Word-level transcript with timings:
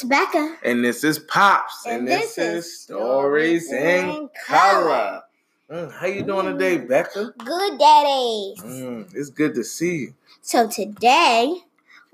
It's 0.00 0.08
Becca. 0.08 0.56
And 0.62 0.82
this 0.82 1.04
is 1.04 1.18
Pops. 1.18 1.84
And, 1.84 2.08
this, 2.08 2.38
is 2.38 2.80
Stories 2.80 3.70
in 3.70 4.30
Color. 4.46 5.20
Mm, 5.70 5.92
how 5.92 6.06
you 6.06 6.22
doing 6.22 6.46
today, 6.46 6.78
Becca? 6.78 7.34
Good 7.36 7.78
daddies. 7.78 8.62
Mm, 8.62 9.14
it's 9.14 9.28
good 9.28 9.54
to 9.56 9.62
see 9.62 9.96
you. 9.96 10.14
So 10.40 10.66
today 10.66 11.54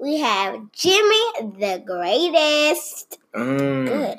we 0.00 0.18
have 0.18 0.72
Jimmy 0.72 1.30
the 1.38 1.80
greatest. 1.86 3.20
Mm. 3.32 3.86
Good. 3.86 4.18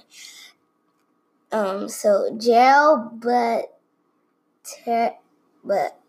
Um. 1.52 1.90
So 1.90 2.38
Gerald, 2.40 3.20
but 3.20 3.78
ter- 4.64 5.16
but 5.66 6.00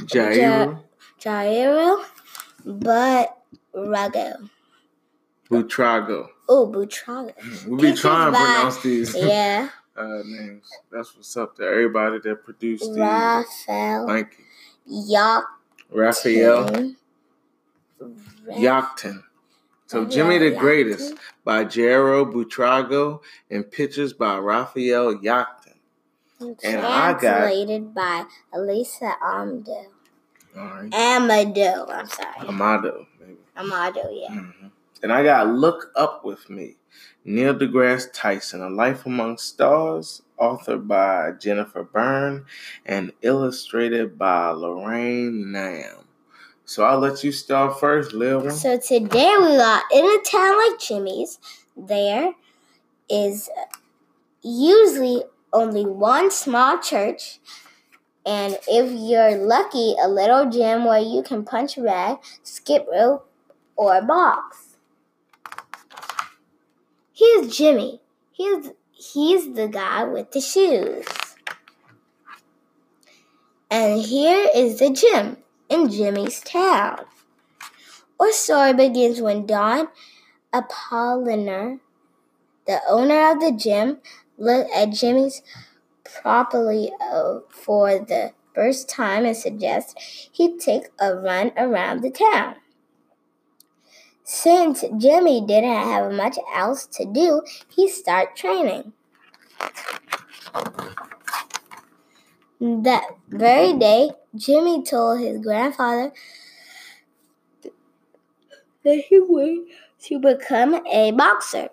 Jairo, 0.00 0.82
Jairo, 1.20 2.02
but 2.64 3.36
Rago. 3.74 4.48
Butrago. 5.50 6.28
Oh, 6.48 6.66
Butrago. 6.70 7.32
We 7.66 7.76
be 7.76 7.82
Pictures 7.82 8.00
trying 8.00 8.32
to 8.32 8.38
pronounce 8.38 8.82
these 8.82 9.14
Yeah. 9.16 9.68
uh, 9.96 10.22
names. 10.24 10.68
That's 10.92 11.14
what's 11.16 11.36
up 11.36 11.56
to 11.56 11.62
everybody 11.64 12.18
that 12.20 12.44
produced 12.44 12.84
these. 12.92 12.98
Raphael. 12.98 14.06
Thank 14.08 14.38
you. 14.38 15.02
Yacht. 15.08 15.44
Raphael 15.90 16.92
Yachten. 18.48 19.22
So 19.86 20.04
Jimmy 20.04 20.38
the 20.38 20.50
Greatest 20.50 21.14
by 21.44 21.64
Jairo 21.64 22.30
Butrago 22.32 23.20
and 23.50 23.70
pictures 23.70 24.12
by 24.12 24.38
Raphael 24.38 25.14
Yachten. 25.16 25.74
And 26.40 26.56
I 26.80 27.12
got- 27.12 27.20
Translated 27.20 27.94
by 27.94 28.24
Elisa 28.52 29.12
right. 30.56 30.92
Amado. 30.94 31.86
I'm 31.88 32.06
sorry. 32.06 32.48
Amado, 32.48 33.06
maybe. 33.20 33.36
Amado, 33.56 34.10
yeah. 34.10 34.28
Mhm. 34.30 34.70
And 35.02 35.12
I 35.12 35.22
got 35.22 35.48
Look 35.48 35.92
Up 35.94 36.24
With 36.24 36.48
Me, 36.48 36.76
Neil 37.24 37.54
deGrasse 37.54 38.08
Tyson, 38.12 38.62
A 38.62 38.70
Life 38.70 39.04
Among 39.06 39.36
Stars, 39.36 40.22
authored 40.40 40.86
by 40.86 41.32
Jennifer 41.38 41.82
Berne 41.82 42.44
and 42.84 43.12
illustrated 43.22 44.18
by 44.18 44.50
Lorraine 44.50 45.52
Nam. 45.52 46.06
So 46.64 46.84
I'll 46.84 46.98
let 46.98 47.22
you 47.22 47.30
start 47.30 47.78
first, 47.78 48.12
little 48.12 48.40
one. 48.40 48.50
So 48.50 48.78
today 48.78 49.36
we 49.38 49.56
are 49.56 49.82
in 49.92 50.04
a 50.04 50.18
town 50.24 50.56
like 50.56 50.80
Jimmy's, 50.80 51.38
there 51.76 52.32
is 53.08 53.48
usually 54.42 55.22
only 55.52 55.84
one 55.86 56.30
small 56.30 56.78
church, 56.80 57.38
and 58.24 58.58
if 58.66 58.90
you're 58.92 59.36
lucky, 59.36 59.94
a 60.02 60.08
little 60.08 60.50
gym 60.50 60.84
where 60.84 61.00
you 61.00 61.22
can 61.22 61.44
punch 61.44 61.78
a 61.78 61.82
bag, 61.82 62.18
skip 62.42 62.86
rope, 62.90 63.30
or 63.76 64.02
box. 64.02 64.65
Here's 67.16 67.56
Jimmy. 67.56 68.02
He's 68.30 68.72
he's 68.92 69.54
the 69.54 69.68
guy 69.68 70.04
with 70.04 70.32
the 70.32 70.40
shoes. 70.42 71.06
And 73.70 74.02
here 74.02 74.50
is 74.54 74.80
the 74.80 74.90
gym 74.90 75.38
in 75.70 75.88
Jimmy's 75.88 76.40
town. 76.40 77.06
Our 78.20 78.32
story 78.32 78.74
begins 78.74 79.22
when 79.22 79.46
Don 79.46 79.88
Apolinar, 80.52 81.80
the 82.66 82.80
owner 82.86 83.30
of 83.30 83.40
the 83.40 83.52
gym, 83.52 84.00
looked 84.36 84.70
at 84.74 84.90
Jimmy's 84.90 85.40
properly 86.04 86.92
uh, 87.00 87.38
for 87.48 87.98
the 87.98 88.32
first 88.54 88.90
time 88.90 89.24
and 89.24 89.34
suggested 89.34 89.96
he 90.30 90.58
take 90.58 90.90
a 91.00 91.14
run 91.14 91.52
around 91.56 92.02
the 92.02 92.10
town. 92.10 92.56
Since 94.28 94.84
Jimmy 94.98 95.40
didn't 95.40 95.70
have 95.70 96.10
much 96.10 96.36
else 96.52 96.84
to 96.86 97.04
do, 97.04 97.42
he 97.68 97.88
started 97.88 98.34
training. 98.34 98.92
That 102.60 103.04
very 103.28 103.74
day, 103.74 104.10
Jimmy 104.34 104.82
told 104.82 105.20
his 105.20 105.38
grandfather 105.38 106.12
that 108.82 109.04
he 109.08 109.20
wanted 109.20 109.68
to 110.06 110.18
become 110.18 110.84
a 110.86 111.12
boxer. 111.12 111.68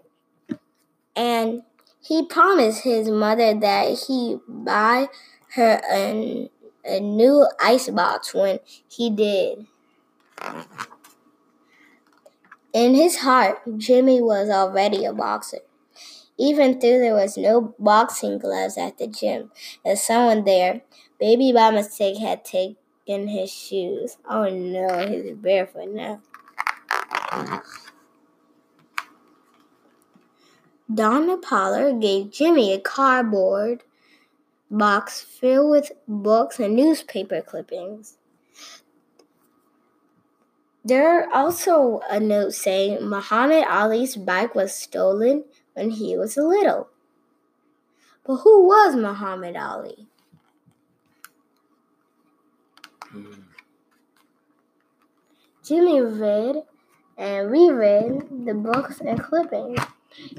And 1.15 1.63
he 2.01 2.23
promised 2.27 2.83
his 2.83 3.09
mother 3.09 3.59
that 3.59 3.97
he'd 4.07 4.39
buy 4.47 5.07
her 5.55 5.81
a, 5.91 6.51
a 6.85 6.99
new 6.99 7.47
ice 7.59 7.89
box 7.89 8.31
when 8.31 8.59
he 8.87 9.09
did. 9.09 9.65
In 12.73 12.95
his 12.95 13.17
heart, 13.17 13.59
Jimmy 13.77 14.19
was 14.19 14.49
already 14.49 15.05
a 15.05 15.13
boxer. 15.13 15.59
Even 16.39 16.79
though 16.79 16.99
there 16.99 17.13
was 17.13 17.37
no 17.37 17.75
boxing 17.77 18.39
gloves 18.39 18.79
at 18.79 18.97
the 18.97 19.05
gym, 19.05 19.51
and 19.85 19.99
someone 19.99 20.43
there, 20.43 20.81
baby 21.19 21.53
by 21.53 21.69
mistake, 21.69 22.17
had 22.17 22.43
taken 22.43 23.27
his 23.27 23.51
shoes. 23.51 24.17
Oh 24.27 24.49
no, 24.49 25.07
he's 25.07 25.35
barefoot 25.35 25.89
now. 25.89 26.21
Donna 30.91 31.37
Pollard 31.37 32.01
gave 32.01 32.31
Jimmy 32.31 32.73
a 32.73 32.79
cardboard 32.79 33.83
box 34.71 35.21
filled 35.21 35.69
with 35.69 35.91
books 36.07 36.59
and 36.59 36.75
newspaper 36.75 37.41
clippings. 37.41 38.17
There 40.85 41.21
are 41.21 41.33
also 41.33 42.01
a 42.09 42.19
note 42.19 42.53
saying 42.53 43.07
Muhammad 43.07 43.63
Ali's 43.69 44.17
bike 44.17 44.53
was 44.53 44.75
stolen 44.75 45.45
when 45.73 45.91
he 45.91 46.17
was 46.17 46.35
little. 46.35 46.89
But 48.25 48.37
who 48.37 48.67
was 48.67 48.95
Muhammad 48.95 49.55
Ali? 49.55 50.07
Mm. 53.13 53.43
Jimmy 55.63 56.01
read 56.01 56.63
and 57.17 57.49
reread 57.49 58.45
the 58.45 58.53
books 58.53 58.99
and 58.99 59.21
clippings. 59.21 59.79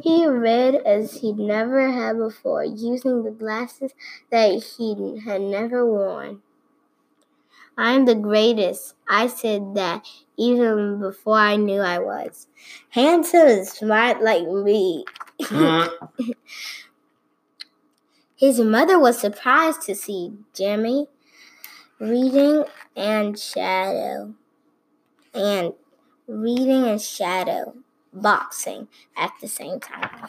He 0.03 0.27
read 0.27 0.75
as 0.75 1.21
he'd 1.21 1.39
never 1.39 1.91
had 1.91 2.19
before, 2.19 2.65
using 2.65 3.25
the 3.25 3.31
glasses 3.31 3.93
that 4.31 4.63
he 4.63 5.21
had 5.25 5.41
never 5.41 5.87
worn. 5.87 6.43
I'm 7.77 8.05
the 8.05 8.15
greatest. 8.15 8.95
I 9.09 9.27
said 9.27 9.75
that 9.75 10.07
even 10.37 11.01
before 11.01 11.39
I 11.39 11.57
knew 11.57 11.81
I 11.81 11.99
was. 11.99 12.47
Handsome 12.91 13.49
and 13.49 13.67
smart 13.67 14.23
like 14.23 14.47
me. 14.47 15.05
Mm. 15.41 15.91
His 18.37 18.61
mother 18.61 18.99
was 18.99 19.19
surprised 19.19 19.83
to 19.83 19.95
see 19.95 20.33
Jimmy 20.55 21.09
reading 21.99 22.65
and 22.97 23.39
shadow 23.39 24.35
and 25.33 25.73
reading 26.27 26.85
and 26.85 27.01
shadow 27.01 27.75
boxing 28.13 28.89
at 29.17 29.33
the 29.41 29.49
same 29.49 29.81
time. 29.81 30.29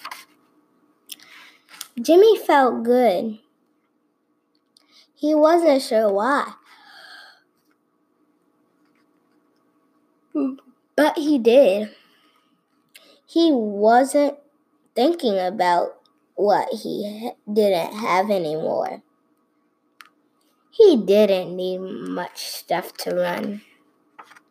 Jimmy 1.99 2.37
felt 2.37 2.83
good. 2.83 3.39
He 5.13 5.33
wasn't 5.33 5.81
sure 5.81 6.11
why. 6.11 6.53
But 10.95 11.17
he 11.17 11.37
did. 11.37 11.95
He 13.25 13.51
wasn't 13.51 14.37
thinking 14.95 15.37
about 15.37 15.97
what 16.35 16.69
he 16.71 17.31
didn't 17.51 17.93
have 17.93 18.29
anymore. 18.29 19.01
He 20.71 20.97
didn't 20.97 21.55
need 21.55 21.79
much 21.79 22.45
stuff 22.45 22.93
to 22.97 23.15
run. 23.15 23.61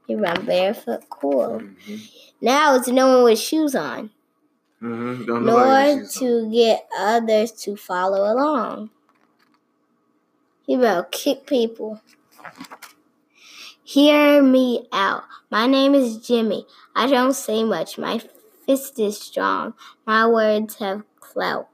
He 0.07 0.15
ran 0.15 0.45
barefoot, 0.45 1.09
cool. 1.09 1.61
Mhm. 1.61 2.11
Now 2.41 2.77
it's 2.77 2.89
no 2.89 3.09
one 3.09 3.25
with 3.25 3.39
shoes 3.39 3.75
on, 3.75 4.11
Mhm. 4.83 5.27
Why 5.27 5.95
nor 5.95 6.07
to 6.07 6.51
get 6.51 6.89
others 6.99 7.53
to 7.53 7.77
follow 7.77 8.31
along. 8.31 8.91
He 10.67 10.77
will 10.77 11.05
kick 11.05 11.47
people. 11.47 12.01
Hear 13.87 14.43
me 14.43 14.89
out. 14.93 15.25
My 15.51 15.67
name 15.67 15.95
is 15.95 16.17
Jimmy. 16.17 16.67
I 16.97 17.07
don't 17.07 17.35
say 17.35 17.65
much. 17.65 17.99
My 17.99 18.19
fist 18.67 18.99
is 18.99 19.21
strong. 19.21 19.75
My 20.07 20.27
words 20.27 20.77
have 20.77 21.03
clout. 21.21 21.69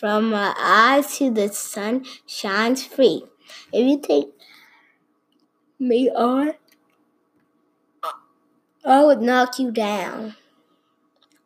From 0.00 0.30
my 0.30 0.54
eyes 0.58 1.18
to 1.18 1.30
the 1.30 1.48
sun 1.48 2.06
shines 2.26 2.86
free. 2.86 3.24
If 3.70 3.86
you 3.86 4.00
take 4.00 4.32
me 5.78 6.10
on, 6.10 6.54
I 8.82 9.04
would 9.04 9.20
knock 9.20 9.58
you 9.58 9.72
down. 9.72 10.36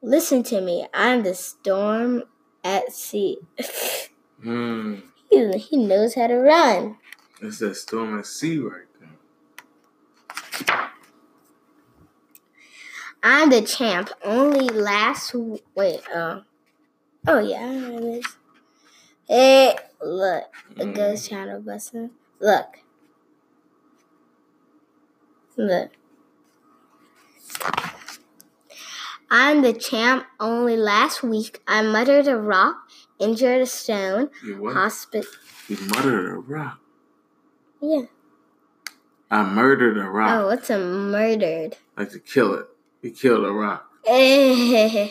Listen 0.01 0.45
to 0.45 0.61
me. 0.61 0.87
I'm 0.95 1.25
the 1.25 1.35
storm 1.35 2.23
at 2.63 2.93
sea. 2.93 3.39
Mm. 4.45 5.03
He, 5.31 5.53
he 5.59 5.77
knows 5.77 6.15
how 6.15 6.27
to 6.27 6.35
run. 6.37 6.97
It's 7.41 7.59
that 7.59 7.77
storm 7.77 8.19
at 8.19 8.27
sea 8.27 8.59
right 8.59 8.83
there. 9.01 10.89
I'm 13.23 13.51
the 13.51 13.63
champ. 13.63 14.11
Only 14.25 14.69
last 14.69 15.35
wait. 15.75 16.01
Uh, 16.15 16.41
oh 17.27 17.39
yeah, 17.41 17.63
I 17.63 17.75
know 17.75 18.01
this. 18.01 18.37
Hey, 19.29 19.77
look, 20.03 20.45
a 20.79 20.85
Mm. 20.85 20.95
ghost 20.95 21.29
channel 21.29 21.61
busting. 21.61 22.11
Look, 22.41 22.79
look. 25.57 25.91
I'm 29.31 29.61
the 29.63 29.75
champ. 29.75 30.27
Only 30.41 30.77
last 30.77 31.23
week, 31.23 31.61
I 31.67 31.83
muttered 31.83 32.27
a 32.29 32.37
rock, 32.39 32.88
injured 33.19 33.61
a 33.63 33.67
stone, 33.67 34.31
You 34.45 34.61
what? 34.63 35.07
You 35.69 35.77
murdered 35.95 36.31
a 36.33 36.37
rock. 36.39 36.79
Yeah. 37.81 38.03
I 39.31 39.43
murdered 39.45 39.99
a 39.99 40.09
rock. 40.09 40.31
Oh, 40.33 40.47
what's 40.47 40.71
a 40.71 40.79
murdered? 40.79 41.77
Like 41.97 42.11
to 42.13 42.19
kill 42.19 42.55
it. 42.55 42.67
You 43.03 43.11
killed 43.11 43.45
a 43.45 43.53
rock. 43.53 43.85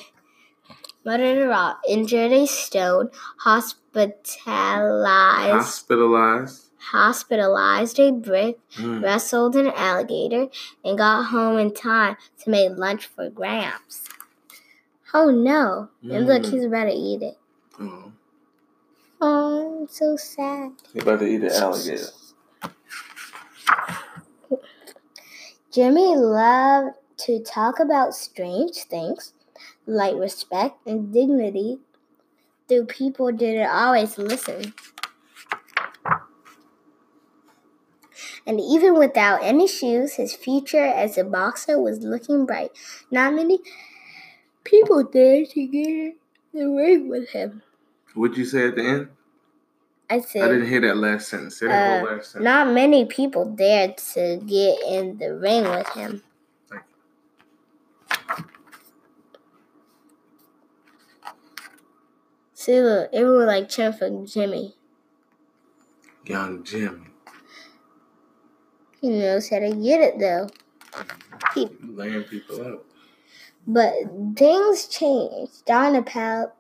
murdered 1.06 1.38
a 1.38 1.48
rock, 1.48 1.80
injured 1.88 2.32
a 2.32 2.46
stone, 2.48 3.10
hospitalized, 3.40 5.54
Hospitalized. 5.54 6.64
hospitalized 6.92 8.00
a 8.00 8.12
brick, 8.12 8.60
Mm. 8.78 9.04
wrestled 9.04 9.56
an 9.56 9.68
alligator, 9.68 10.48
and 10.84 10.98
got 10.98 11.26
home 11.26 11.58
in 11.60 11.74
time 11.74 12.18
to 12.44 12.50
make 12.50 12.72
lunch 12.78 13.06
for 13.08 13.30
Gramps. 13.30 14.04
Oh 15.14 15.30
no! 15.32 15.90
And 16.04 16.28
look, 16.28 16.44
Mm. 16.44 16.52
he's 16.52 16.64
about 16.66 16.86
to 16.86 16.92
eat 16.94 17.22
it. 17.22 17.38
Oh. 17.80 18.12
Oh, 19.22 19.82
I'm 19.82 19.88
so 19.88 20.16
sad. 20.16 20.72
You 20.94 21.02
about 21.02 21.20
to 21.20 21.26
eat 21.26 21.42
an 21.42 21.52
alligator. 21.52 22.08
Jimmy 25.72 26.16
loved 26.16 26.96
to 27.18 27.40
talk 27.44 27.80
about 27.80 28.16
strange 28.16 28.76
things 28.90 29.34
like 29.86 30.16
respect 30.16 30.86
and 30.88 31.14
dignity, 31.14 31.80
though 32.68 32.86
people 32.86 33.32
didn't 33.32 33.70
always 33.70 34.18
listen. 34.18 34.74
And 38.46 38.62
even 38.62 38.98
without 38.98 39.44
any 39.44 39.68
shoes, 39.68 40.14
his 40.14 40.34
future 40.34 40.86
as 40.86 41.18
a 41.18 41.24
boxer 41.24 41.80
was 41.80 42.00
looking 42.00 42.46
bright. 42.46 42.72
Not 43.12 43.34
many 43.34 43.60
people 44.64 45.04
dared 45.04 45.50
to 45.50 45.68
get 45.68 45.88
in 45.88 46.16
the 46.54 46.66
ring 46.70 47.10
with 47.10 47.30
him. 47.30 47.62
What'd 48.18 48.36
you 48.36 48.46
say 48.46 48.68
at 48.70 48.76
the 48.76 48.84
end? 48.84 49.08
I 50.10 50.22
said. 50.22 50.42
I 50.44 50.48
didn't 50.54 50.68
hear 50.70 50.82
that 50.82 50.98
last 50.98 51.30
sentence. 51.30 51.60
That 51.60 51.70
Uh, 51.70 52.04
last 52.04 52.32
sentence. 52.32 52.44
not 52.44 52.74
many 52.74 53.06
people 53.06 53.46
dared 53.46 53.98
to 54.14 54.42
get 54.46 54.80
in 54.88 55.18
the 55.20 55.36
ring 55.36 55.64
with 55.66 55.88
him. 55.90 56.24
See, 62.54 62.82
look, 62.82 63.10
everyone 63.14 63.46
like 63.46 63.70
cheering 63.70 63.94
for 63.94 64.26
Jimmy. 64.26 64.76
Young 66.26 66.64
Jimmy. 66.64 67.06
He 69.00 69.10
knows 69.10 69.50
how 69.50 69.60
to 69.60 69.70
get 69.76 70.02
it 70.02 70.20
though. 70.20 70.50
You 71.56 71.70
laying 71.84 72.24
people 72.24 72.66
out. 72.66 72.86
But 73.68 73.94
things 74.36 74.88
changed. 74.88 75.66
Donna 75.66 76.02
Apal- 76.02 76.52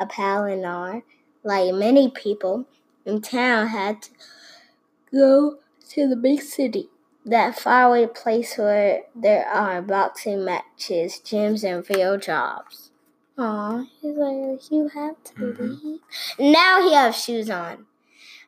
Apolinar, 0.00 1.02
like 1.44 1.74
many 1.74 2.10
people 2.10 2.66
in 3.04 3.20
town, 3.22 3.68
had 3.68 4.02
to 4.02 4.10
go 5.12 5.58
to 5.90 6.08
the 6.08 6.16
big 6.16 6.40
city. 6.42 6.88
That 7.24 7.58
faraway 7.58 8.06
place 8.06 8.56
where 8.56 9.02
there 9.14 9.46
are 9.48 9.82
boxing 9.82 10.44
matches, 10.44 11.20
gyms, 11.24 11.62
and 11.64 11.84
real 11.90 12.16
jobs. 12.18 12.90
Aw, 13.36 13.84
he's 14.00 14.16
like, 14.16 14.70
you 14.70 14.88
have 14.88 15.22
to 15.24 15.34
Mhm. 15.34 15.82
leave. 15.84 16.00
Now 16.38 16.82
he 16.82 16.94
has 16.94 17.16
shoes 17.22 17.50
on. 17.50 17.86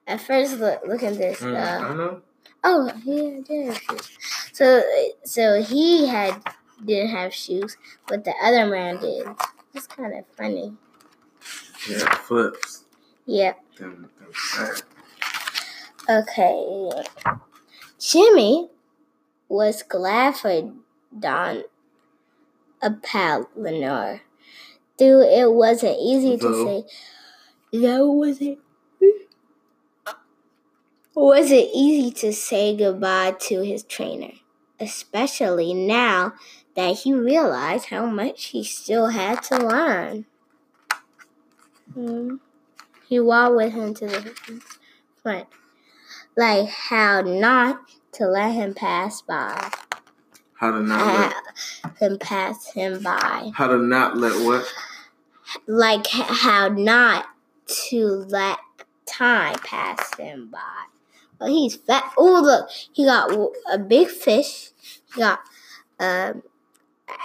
At 0.06 0.20
first, 0.20 0.58
look, 0.58 0.80
look 0.86 1.02
at 1.02 1.16
this. 1.18 1.40
Mm, 1.40 1.56
Uh, 1.56 1.86
I 1.86 1.94
know. 1.94 2.22
Oh, 2.64 2.88
he 3.04 3.40
did 3.42 3.66
have 3.68 3.78
shoes. 3.78 4.08
So, 4.52 4.82
so 5.24 5.62
he 5.62 6.06
had 6.06 6.42
didn't 6.84 7.10
have 7.10 7.32
shoes, 7.34 7.76
but 8.08 8.24
the 8.24 8.34
other 8.42 8.66
man 8.66 8.98
did. 8.98 9.26
It's 9.74 9.86
kind 9.86 10.14
of 10.14 10.24
funny. 10.36 10.76
Yeah, 11.88 12.14
flips. 12.16 12.84
Yep. 13.26 13.58
Them, 13.78 14.10
them. 14.18 14.76
Okay. 16.08 16.90
Jimmy 17.98 18.68
was 19.48 19.82
glad 19.82 20.36
for 20.36 20.72
Don 21.16 21.62
Apolinar, 22.82 24.20
though 24.98 25.20
it 25.20 25.52
wasn't 25.52 25.96
easy 26.00 26.36
to 26.38 26.64
say. 26.64 26.84
Though 27.72 28.10
wasn't. 28.10 28.58
Was 31.14 31.50
it 31.50 31.70
easy 31.74 32.10
to 32.12 32.32
say 32.32 32.76
goodbye 32.76 33.36
to 33.40 33.60
his 33.62 33.82
trainer, 33.82 34.32
especially 34.78 35.74
now 35.74 36.34
that 36.76 37.00
he 37.00 37.12
realized 37.12 37.86
how 37.86 38.06
much 38.06 38.46
he 38.46 38.64
still 38.64 39.08
had 39.08 39.42
to 39.44 39.56
learn? 39.58 40.26
Hmm. 41.94 42.36
He 43.08 43.18
walked 43.18 43.56
with 43.56 43.72
him 43.72 43.94
to 43.94 44.06
the 44.06 44.62
front, 45.22 45.48
like 46.36 46.68
how 46.68 47.22
not 47.22 47.80
to 48.12 48.26
let 48.26 48.52
him 48.52 48.74
pass 48.74 49.22
by. 49.22 49.70
How 50.54 50.70
to 50.72 50.80
not 50.80 51.34
let, 51.84 51.96
him 51.98 52.18
pass 52.18 52.72
him 52.72 53.02
by, 53.02 53.50
how 53.54 53.66
to 53.66 53.78
not 53.78 54.16
let 54.16 54.44
what? 54.44 54.66
like 55.66 56.06
how 56.06 56.68
not 56.68 57.26
to 57.66 58.06
let 58.28 58.58
time 59.06 59.56
pass 59.64 60.14
him 60.16 60.48
by. 60.50 60.84
But 61.38 61.50
he's 61.50 61.76
fat. 61.76 62.12
Oh, 62.18 62.40
look, 62.42 62.68
he 62.92 63.04
got 63.04 63.30
a 63.72 63.78
big 63.78 64.08
fish. 64.08 64.70
He 65.14 65.20
got 65.20 65.40
um, 65.98 66.42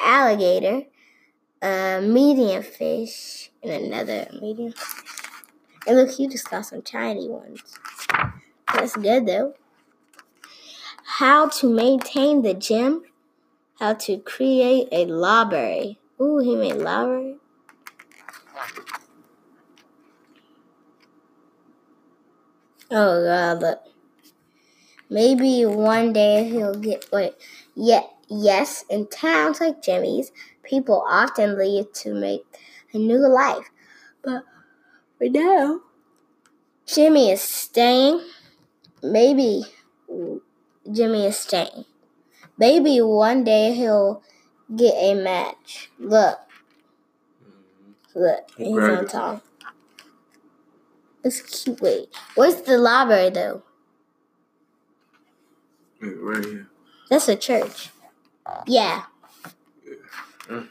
alligator, 0.01 0.83
a 1.61 2.01
medium 2.01 2.63
fish, 2.63 3.51
and 3.63 3.71
another 3.71 4.27
medium. 4.41 4.73
And 5.87 5.97
look, 5.97 6.11
he 6.11 6.27
just 6.27 6.49
got 6.49 6.65
some 6.65 6.81
tiny 6.81 7.29
ones. 7.29 7.61
That's 8.73 8.95
good 8.95 9.25
though. 9.25 9.53
How 11.05 11.47
to 11.47 11.69
maintain 11.69 12.41
the 12.41 12.53
gym. 12.53 13.03
How 13.79 13.93
to 13.93 14.17
create 14.17 14.87
a 14.91 15.05
library. 15.05 15.99
Ooh, 16.19 16.39
he 16.39 16.55
made 16.55 16.75
library. 16.75 17.37
Oh 22.91 23.23
god, 23.23 23.61
look. 23.61 23.79
Maybe 25.09 25.65
one 25.65 26.13
day 26.13 26.49
he'll 26.49 26.75
get 26.75 27.05
wait. 27.11 27.33
Yeah, 27.75 28.03
yes, 28.27 28.85
in 28.89 29.07
towns 29.07 29.59
like 29.59 29.81
Jimmy's, 29.81 30.31
people 30.65 31.05
often 31.07 31.57
leave 31.57 31.91
to 31.93 32.13
make 32.13 32.43
a 32.93 32.97
new 32.97 33.27
life. 33.27 33.69
But 34.23 34.43
for 35.17 35.29
now, 35.29 35.81
Jimmy 36.85 37.31
is 37.31 37.41
staying. 37.41 38.21
Maybe 39.01 39.63
Jimmy 40.91 41.25
is 41.27 41.37
staying. 41.37 41.85
Maybe 42.57 43.01
one 43.01 43.43
day 43.43 43.73
he'll 43.73 44.21
get 44.73 44.93
a 44.93 45.13
match. 45.13 45.89
Look, 45.99 46.39
mm-hmm. 47.43 48.19
look, 48.19 48.51
he's 48.57 48.77
on 48.77 49.07
top. 49.07 49.43
It's 51.23 51.41
cute. 51.41 51.81
Wait, 51.81 52.07
where's 52.35 52.61
the 52.61 52.77
library 52.77 53.31
though? 53.31 53.63
Yeah, 56.01 56.09
Right 56.17 56.45
here. 56.45 56.67
That's 57.09 57.27
a 57.27 57.35
church. 57.35 57.89
Yeah. 58.67 59.03
Mm. 60.47 60.67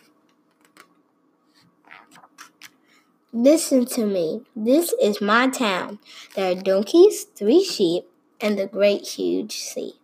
Listen 3.37 3.85
to 3.87 4.07
me. 4.07 4.43
This 4.55 4.95
is 5.03 5.21
my 5.21 5.49
town. 5.49 5.99
There 6.37 6.53
are 6.53 6.55
donkeys, 6.55 7.25
three 7.25 7.65
sheep, 7.65 8.05
and 8.41 8.57
the 8.57 8.69
great 8.69 9.09
huge 9.09 9.59
sea. 9.59 9.95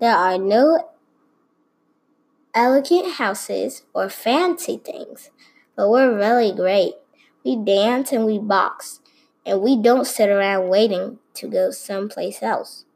There 0.00 0.16
are 0.16 0.38
no 0.38 0.90
elegant 2.52 3.12
houses 3.12 3.84
or 3.94 4.10
fancy 4.10 4.78
things, 4.78 5.30
but 5.76 5.88
we're 5.88 6.18
really 6.18 6.52
great. 6.52 6.94
We 7.44 7.54
dance 7.54 8.10
and 8.10 8.26
we 8.26 8.40
box, 8.40 8.98
and 9.46 9.60
we 9.60 9.80
don't 9.80 10.04
sit 10.04 10.28
around 10.28 10.68
waiting 10.68 11.20
to 11.34 11.46
go 11.46 11.70
someplace 11.70 12.42
else. 12.42 12.86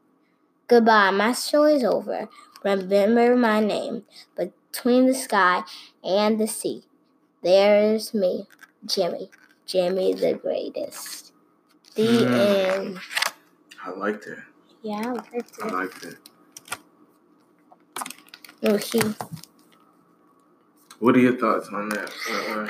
Goodbye, 0.67 1.11
my 1.11 1.31
story's 1.31 1.85
over. 1.85 2.27
Remember 2.65 3.33
my 3.37 3.61
name 3.61 4.03
between 4.35 5.05
the 5.05 5.15
sky 5.15 5.63
and 6.03 6.37
the 6.37 6.47
sea. 6.47 6.83
There's 7.41 8.13
me, 8.13 8.47
Jimmy. 8.87 9.29
Jimmy 9.65 10.13
the 10.13 10.33
greatest. 10.33 11.33
The 11.95 12.03
Mm. 12.03 12.75
end. 12.75 12.99
I 13.83 13.89
like 13.91 14.21
that. 14.23 14.43
Yeah, 14.81 15.01
I 15.05 15.11
liked 15.11 15.57
it. 15.57 15.73
like 15.73 15.99
that. 16.01 16.17
Oh, 18.63 18.77
he. 18.77 19.01
What 20.99 21.15
are 21.15 21.19
your 21.19 21.37
thoughts 21.37 21.67
on 21.69 21.89
that? 21.89 22.11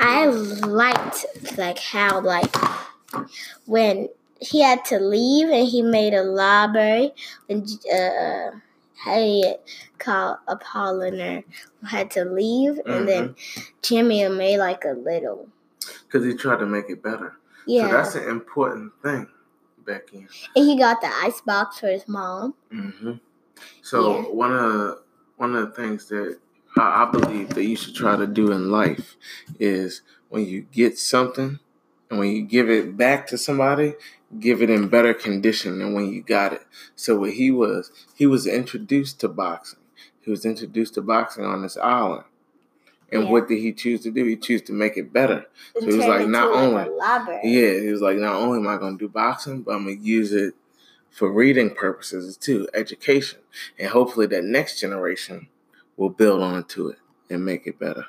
I 0.01 0.25
liked 0.25 1.25
like 1.57 1.79
how 1.79 2.19
like 2.19 2.53
when 3.65 4.09
he 4.39 4.61
had 4.61 4.83
to 4.85 4.99
leave 4.99 5.49
and 5.49 5.67
he 5.67 5.81
made 5.81 6.13
a 6.13 6.23
library 6.23 7.11
when 7.47 7.65
uh, 7.93 8.51
Harriet 9.03 9.63
called 9.97 10.37
Apollinaire 10.47 11.43
had 11.87 12.11
to 12.11 12.25
leave 12.25 12.73
mm-hmm. 12.73 12.91
and 12.91 13.07
then 13.07 13.29
mm-hmm. 13.29 13.61
Jimmy 13.81 14.27
made 14.29 14.57
like 14.57 14.83
a 14.83 14.93
little 14.93 15.47
because 16.03 16.25
he 16.25 16.33
tried 16.33 16.59
to 16.59 16.65
make 16.65 16.89
it 16.89 17.03
better. 17.03 17.37
Yeah, 17.65 17.87
so 17.87 17.91
that's 17.91 18.15
an 18.15 18.29
important 18.29 18.93
thing, 19.03 19.27
Becky. 19.85 20.27
And 20.55 20.65
he 20.65 20.77
got 20.77 21.01
the 21.01 21.07
ice 21.07 21.41
box 21.41 21.79
for 21.79 21.87
his 21.87 22.07
mom. 22.07 22.55
Mm-hmm. 22.73 23.13
So 23.81 24.21
yeah. 24.21 24.23
one 24.23 24.53
of 24.53 24.73
the, 24.73 25.01
one 25.37 25.55
of 25.55 25.69
the 25.69 25.75
things 25.75 26.07
that 26.09 26.39
I 26.77 27.05
believe 27.05 27.49
that 27.49 27.63
you 27.63 27.75
should 27.75 27.95
try 27.95 28.15
to 28.15 28.27
do 28.27 28.51
in 28.51 28.69
life 28.69 29.15
is 29.59 30.01
when 30.29 30.45
you 30.45 30.61
get 30.71 30.97
something 30.97 31.59
and 32.09 32.19
when 32.19 32.31
you 32.31 32.43
give 32.43 32.69
it 32.69 32.95
back 32.95 33.27
to 33.27 33.37
somebody, 33.37 33.95
give 34.39 34.61
it 34.61 34.69
in 34.69 34.87
better 34.87 35.13
condition 35.13 35.79
than 35.79 35.93
when 35.93 36.13
you 36.13 36.21
got 36.21 36.53
it. 36.53 36.65
So 36.95 37.17
what 37.17 37.33
he 37.33 37.51
was, 37.51 37.91
he 38.15 38.25
was 38.25 38.45
introduced 38.45 39.19
to 39.21 39.27
boxing. 39.27 39.79
He 40.21 40.31
was 40.31 40.45
introduced 40.45 40.95
to 40.95 41.01
boxing 41.01 41.45
on 41.45 41.61
this 41.61 41.77
island. 41.77 42.25
And 43.11 43.23
yeah. 43.23 43.29
what 43.29 43.47
did 43.47 43.59
he 43.59 43.71
choose 43.71 44.01
to 44.01 44.11
do? 44.11 44.25
He 44.25 44.35
chose 44.35 44.61
to 44.63 44.73
make 44.73 44.97
it 44.97 45.13
better. 45.13 45.45
so 45.79 45.85
he 45.85 45.95
was 45.95 46.05
like, 46.05 46.27
not 46.27 46.51
only, 46.51 46.83
yeah, 47.43 47.79
he 47.79 47.89
was 47.89 48.01
like, 48.01 48.17
not 48.17 48.35
only 48.35 48.59
am 48.59 48.67
I 48.67 48.77
going 48.77 48.97
to 48.97 49.05
do 49.05 49.09
boxing, 49.09 49.61
but 49.61 49.75
I'm 49.75 49.85
going 49.85 49.97
to 49.97 50.03
use 50.03 50.33
it 50.33 50.55
for 51.09 51.31
reading 51.31 51.73
purposes 51.73 52.37
too, 52.37 52.67
education, 52.73 53.39
and 53.79 53.89
hopefully 53.89 54.27
that 54.27 54.43
next 54.43 54.79
generation 54.79 55.47
will 55.95 56.09
build 56.09 56.43
onto 56.43 56.89
it 56.89 56.99
and 57.29 57.43
make 57.43 57.65
it 57.65 57.79
better. 57.79 58.05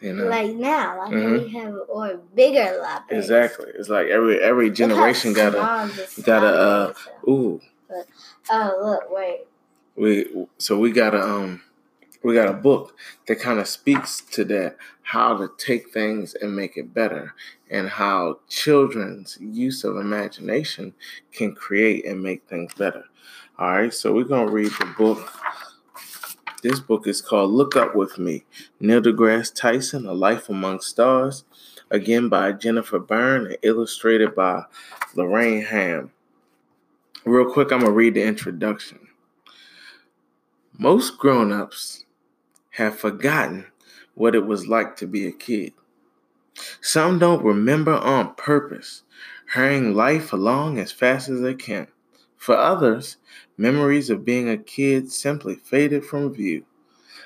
You 0.00 0.14
know? 0.14 0.24
Like 0.24 0.54
now, 0.54 0.98
like 0.98 1.12
mm-hmm. 1.12 1.44
we 1.44 1.48
have 1.58 1.74
or 1.88 2.20
bigger 2.34 2.78
libraries. 2.80 3.24
Exactly. 3.24 3.66
It's 3.74 3.88
like 3.88 4.06
every 4.06 4.40
every 4.40 4.70
generation 4.70 5.32
got 5.32 5.54
a 5.54 6.22
got 6.22 6.44
a 6.44 6.46
uh, 6.46 6.94
ooh. 7.28 7.60
Oh 8.50 8.78
look, 8.80 9.10
wait. 9.10 9.40
We 9.96 10.46
so 10.58 10.78
we 10.78 10.92
got 10.92 11.14
a 11.14 11.22
um 11.22 11.62
we 12.28 12.34
got 12.34 12.48
a 12.48 12.52
book 12.52 12.94
that 13.26 13.40
kind 13.40 13.58
of 13.58 13.66
speaks 13.66 14.20
to 14.20 14.44
that 14.44 14.76
how 15.00 15.34
to 15.38 15.50
take 15.56 15.88
things 15.88 16.34
and 16.34 16.54
make 16.54 16.76
it 16.76 16.92
better 16.92 17.34
and 17.70 17.88
how 17.88 18.38
children's 18.50 19.38
use 19.40 19.82
of 19.82 19.96
imagination 19.96 20.92
can 21.32 21.54
create 21.54 22.04
and 22.04 22.22
make 22.22 22.46
things 22.46 22.74
better. 22.74 23.04
All 23.58 23.70
right, 23.70 23.94
so 23.94 24.12
we're 24.12 24.24
going 24.24 24.46
to 24.46 24.52
read 24.52 24.72
the 24.78 24.94
book 24.98 25.32
this 26.62 26.80
book 26.80 27.06
is 27.06 27.22
called 27.22 27.52
Look 27.52 27.76
Up 27.76 27.94
With 27.94 28.18
Me 28.18 28.44
Neil 28.78 29.00
deGrasse 29.00 29.54
Tyson, 29.54 30.06
A 30.06 30.12
Life 30.12 30.50
Among 30.50 30.80
Stars, 30.80 31.44
again 31.88 32.28
by 32.28 32.52
Jennifer 32.52 32.98
Berne 32.98 33.46
and 33.46 33.58
illustrated 33.62 34.34
by 34.34 34.64
Lorraine 35.14 35.64
Ham. 35.64 36.10
Real 37.24 37.50
quick, 37.50 37.72
I'm 37.72 37.78
going 37.78 37.92
to 37.92 37.96
read 37.96 38.14
the 38.14 38.24
introduction. 38.24 38.98
Most 40.76 41.16
grown 41.16 41.52
ups 41.52 42.04
have 42.78 42.96
forgotten 42.96 43.66
what 44.14 44.36
it 44.36 44.46
was 44.46 44.68
like 44.68 44.94
to 44.96 45.06
be 45.06 45.26
a 45.26 45.32
kid. 45.32 45.72
Some 46.80 47.18
don't 47.18 47.44
remember 47.44 47.94
on 47.94 48.36
purpose, 48.36 49.02
hurrying 49.46 49.94
life 49.94 50.32
along 50.32 50.78
as 50.78 50.92
fast 50.92 51.28
as 51.28 51.40
they 51.40 51.54
can. 51.54 51.88
For 52.36 52.56
others, 52.56 53.16
memories 53.56 54.10
of 54.10 54.24
being 54.24 54.48
a 54.48 54.56
kid 54.56 55.10
simply 55.10 55.56
faded 55.56 56.04
from 56.04 56.32
view. 56.32 56.64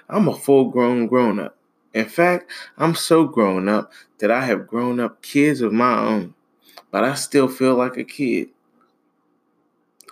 I'm 0.09 0.27
a 0.27 0.35
full 0.35 0.71
grown 0.71 1.07
grown 1.07 1.39
up. 1.39 1.55
In 1.93 2.07
fact, 2.07 2.51
I'm 2.79 2.95
so 2.95 3.25
grown 3.25 3.69
up 3.69 3.93
that 4.21 4.31
I 4.31 4.47
have 4.47 4.67
grown 4.67 5.01
up 5.01 5.21
kids 5.21 5.61
of 5.61 5.75
my 5.75 5.99
own, 5.99 6.33
but 6.91 7.05
I 7.05 7.13
still 7.13 7.49
feel 7.49 7.75
like 7.75 7.99
a 7.99 8.05
kid. 8.05 8.49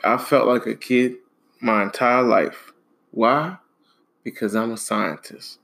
I 0.04 0.18
felt 0.18 0.46
like 0.46 0.66
a 0.66 0.74
kid 0.74 1.16
my 1.62 1.82
entire 1.82 2.22
life. 2.22 2.74
Why? 3.10 3.56
Because 4.22 4.54
I'm 4.54 4.72
a 4.72 4.76
scientist. 4.76 5.58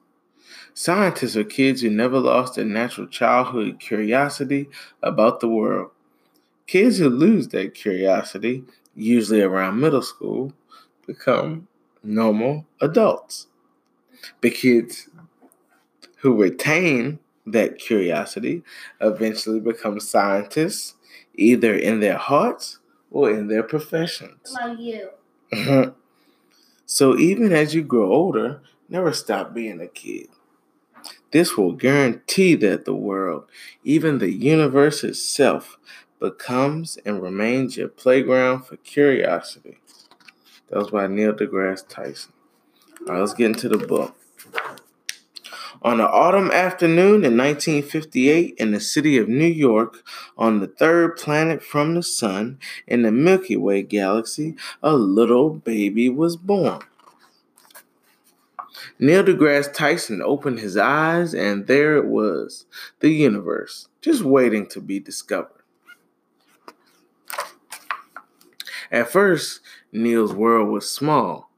Scientists 0.74 1.36
are 1.36 1.44
kids 1.44 1.82
who 1.82 1.90
never 1.90 2.18
lost 2.18 2.56
their 2.56 2.64
natural 2.64 3.06
childhood 3.06 3.80
curiosity 3.80 4.68
about 5.02 5.40
the 5.40 5.48
world. 5.48 5.90
Kids 6.66 6.98
who 6.98 7.08
lose 7.08 7.48
that 7.48 7.74
curiosity 7.74 8.64
usually 8.96 9.42
around 9.42 9.78
middle 9.78 10.02
school, 10.02 10.52
become 11.06 11.68
normal 12.02 12.66
adults. 12.80 13.46
The 14.40 14.50
kids 14.50 15.08
who 16.16 16.34
retain 16.34 17.18
that 17.46 17.78
curiosity 17.78 18.62
eventually 19.00 19.60
become 19.60 20.00
scientists, 20.00 20.94
either 21.34 21.74
in 21.74 22.00
their 22.00 22.16
hearts 22.16 22.78
or 23.10 23.30
in 23.30 23.46
their 23.48 23.62
professions. 23.62 24.52
Like 24.52 24.78
you. 24.78 25.10
so 26.86 27.18
even 27.18 27.52
as 27.52 27.74
you 27.74 27.82
grow 27.82 28.10
older, 28.10 28.62
never 28.88 29.12
stop 29.12 29.52
being 29.52 29.80
a 29.80 29.88
kid. 29.88 30.28
This 31.32 31.56
will 31.56 31.72
guarantee 31.72 32.54
that 32.54 32.84
the 32.84 32.94
world, 32.94 33.44
even 33.84 34.18
the 34.18 34.32
universe 34.32 35.04
itself, 35.04 35.76
becomes 36.20 36.96
and 37.04 37.22
remains 37.22 37.76
your 37.76 37.88
playground 37.88 38.64
for 38.64 38.76
curiosity. 38.78 39.78
That 40.68 40.78
was 40.78 40.90
by 40.90 41.06
Neil 41.08 41.32
deGrasse 41.32 41.88
Tyson. 41.88 42.32
All 43.06 43.14
right, 43.14 43.20
let's 43.20 43.34
get 43.34 43.46
into 43.46 43.68
the 43.68 43.78
book. 43.78 44.16
On 45.82 46.00
an 46.00 46.06
autumn 46.06 46.50
afternoon 46.50 47.24
in 47.24 47.36
1958 47.36 48.54
in 48.58 48.70
the 48.72 48.80
city 48.80 49.18
of 49.18 49.28
New 49.28 49.46
York, 49.46 50.02
on 50.36 50.60
the 50.60 50.66
third 50.66 51.16
planet 51.16 51.62
from 51.62 51.94
the 51.94 52.02
sun 52.02 52.58
in 52.86 53.02
the 53.02 53.12
Milky 53.12 53.56
Way 53.56 53.82
galaxy, 53.82 54.56
a 54.82 54.94
little 54.94 55.50
baby 55.50 56.08
was 56.08 56.36
born. 56.36 56.80
Neil 58.98 59.22
deGrasse 59.22 59.72
Tyson 59.72 60.22
opened 60.22 60.60
his 60.60 60.76
eyes, 60.76 61.34
and 61.34 61.66
there 61.66 61.96
it 61.96 62.06
was 62.06 62.64
the 63.00 63.10
universe, 63.10 63.88
just 64.00 64.22
waiting 64.22 64.66
to 64.68 64.80
be 64.80 64.98
discovered. 64.98 65.50
At 68.90 69.10
first, 69.10 69.60
Neil's 69.92 70.32
world 70.32 70.68
was 70.68 70.88
small. 70.88 71.50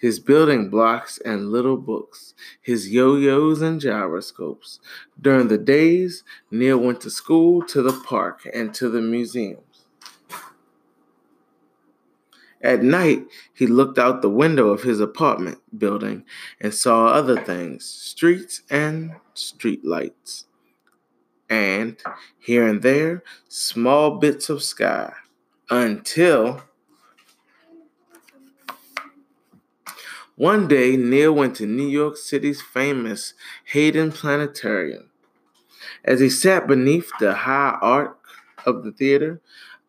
His 0.00 0.18
building 0.18 0.70
blocks 0.70 1.18
and 1.18 1.52
little 1.52 1.76
books, 1.76 2.32
his 2.62 2.88
yo 2.88 3.16
yos 3.16 3.60
and 3.60 3.78
gyroscopes. 3.78 4.80
During 5.20 5.48
the 5.48 5.58
days, 5.58 6.24
Neil 6.50 6.78
went 6.78 7.02
to 7.02 7.10
school, 7.10 7.62
to 7.66 7.82
the 7.82 7.92
park, 7.92 8.48
and 8.54 8.72
to 8.74 8.88
the 8.88 9.02
museums. 9.02 9.84
At 12.62 12.82
night, 12.82 13.26
he 13.52 13.66
looked 13.66 13.98
out 13.98 14.22
the 14.22 14.30
window 14.30 14.68
of 14.68 14.82
his 14.82 15.00
apartment 15.00 15.58
building 15.76 16.24
and 16.60 16.74
saw 16.74 17.08
other 17.08 17.38
things 17.38 17.84
streets 17.84 18.62
and 18.70 19.16
street 19.34 19.84
lights. 19.84 20.46
And 21.48 21.98
here 22.38 22.66
and 22.66 22.80
there, 22.80 23.22
small 23.48 24.18
bits 24.18 24.48
of 24.48 24.62
sky 24.62 25.12
until 25.68 26.62
one 30.40 30.66
day 30.66 30.96
Neil 30.96 31.34
went 31.34 31.54
to 31.56 31.66
New 31.66 31.86
York 31.86 32.16
City's 32.16 32.62
famous 32.62 33.34
Hayden 33.72 34.10
Planetarium. 34.10 35.10
As 36.02 36.20
he 36.20 36.30
sat 36.30 36.66
beneath 36.66 37.10
the 37.20 37.34
high 37.34 37.76
arch 37.82 38.16
of 38.64 38.82
the 38.82 38.90
theater, 38.90 39.42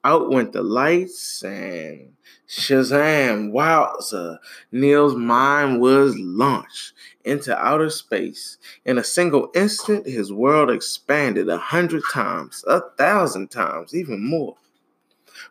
out 0.03 0.29
went 0.29 0.51
the 0.51 0.61
lights 0.61 1.41
and 1.43 2.09
Shazam, 2.49 3.53
wowza, 3.53 4.39
Neil's 4.73 5.15
mind 5.15 5.79
was 5.79 6.19
launched 6.19 6.95
into 7.23 7.57
outer 7.57 7.89
space. 7.89 8.57
In 8.83 8.97
a 8.97 9.05
single 9.05 9.51
instant, 9.55 10.05
his 10.05 10.33
world 10.33 10.69
expanded 10.69 11.47
a 11.47 11.59
hundred 11.59 12.03
times, 12.11 12.65
a 12.67 12.81
thousand 12.97 13.51
times, 13.51 13.95
even 13.95 14.21
more. 14.21 14.57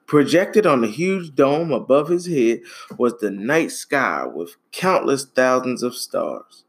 Projected 0.06 0.66
on 0.66 0.80
the 0.80 0.88
huge 0.88 1.34
dome 1.34 1.72
above 1.72 2.08
his 2.08 2.26
head 2.26 2.60
was 2.98 3.18
the 3.18 3.30
night 3.30 3.70
sky 3.70 4.24
with 4.26 4.56
countless 4.72 5.24
thousands 5.24 5.82
of 5.82 5.94
stars. 5.94 6.64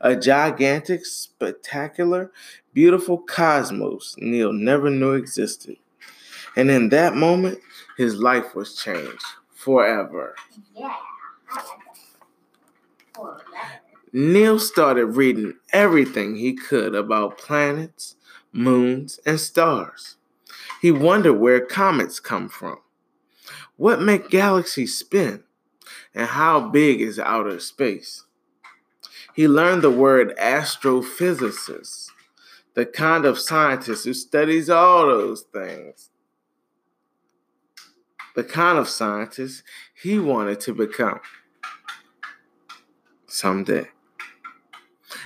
A 0.00 0.16
gigantic, 0.16 1.04
spectacular, 1.04 2.32
beautiful 2.72 3.18
cosmos 3.18 4.14
Neil 4.18 4.52
never 4.52 4.90
knew 4.90 5.12
existed. 5.12 5.76
And 6.56 6.70
in 6.70 6.88
that 6.90 7.14
moment, 7.14 7.58
his 7.96 8.16
life 8.16 8.54
was 8.54 8.76
changed 8.76 9.24
forever. 9.52 10.34
Yeah. 10.74 10.94
Neil 14.12 14.60
started 14.60 15.06
reading 15.06 15.54
everything 15.72 16.36
he 16.36 16.52
could 16.52 16.94
about 16.94 17.36
planets, 17.36 18.14
moons, 18.52 19.18
and 19.26 19.40
stars. 19.40 20.16
He 20.84 20.92
wondered 20.92 21.40
where 21.40 21.64
comets 21.64 22.20
come 22.20 22.46
from. 22.46 22.76
What 23.76 24.02
make 24.02 24.28
galaxies 24.28 24.98
spin? 24.98 25.42
And 26.14 26.28
how 26.28 26.68
big 26.68 27.00
is 27.00 27.18
outer 27.18 27.58
space? 27.58 28.24
He 29.34 29.48
learned 29.48 29.80
the 29.80 29.90
word 29.90 30.36
astrophysicist, 30.36 32.08
the 32.74 32.84
kind 32.84 33.24
of 33.24 33.38
scientist 33.38 34.04
who 34.04 34.12
studies 34.12 34.68
all 34.68 35.06
those 35.06 35.40
things. 35.40 36.10
The 38.36 38.44
kind 38.44 38.76
of 38.76 38.86
scientist 38.86 39.62
he 39.94 40.18
wanted 40.18 40.60
to 40.60 40.74
become 40.74 41.20
someday. 43.26 43.88